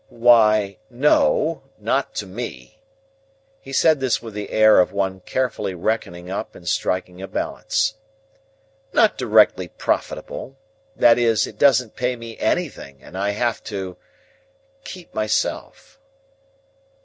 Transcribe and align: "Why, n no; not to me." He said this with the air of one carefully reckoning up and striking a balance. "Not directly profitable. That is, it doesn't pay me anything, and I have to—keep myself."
"Why, 0.09 0.79
n 0.91 1.01
no; 1.01 1.61
not 1.77 2.15
to 2.15 2.25
me." 2.25 2.81
He 3.59 3.71
said 3.71 3.99
this 3.99 4.19
with 4.19 4.33
the 4.33 4.49
air 4.49 4.79
of 4.79 4.91
one 4.91 5.19
carefully 5.19 5.75
reckoning 5.75 6.27
up 6.31 6.55
and 6.55 6.67
striking 6.67 7.21
a 7.21 7.27
balance. 7.27 7.93
"Not 8.93 9.15
directly 9.15 9.67
profitable. 9.67 10.57
That 10.95 11.19
is, 11.19 11.45
it 11.45 11.59
doesn't 11.59 11.95
pay 11.95 12.15
me 12.15 12.35
anything, 12.39 13.03
and 13.03 13.15
I 13.15 13.29
have 13.29 13.63
to—keep 13.63 15.13
myself." 15.13 15.99